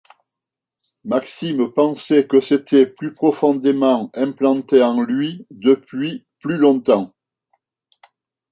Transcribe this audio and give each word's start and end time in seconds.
Maxime 1.03 1.71
pensait 1.71 2.25
que 2.25 2.39
c’était 2.41 2.87
plus 2.87 3.13
profondément 3.13 4.09
implanté 4.15 4.81
en 4.81 4.99
lui, 5.01 5.45
depuis 5.51 6.25
plus 6.39 6.57
longtemps. 6.57 7.13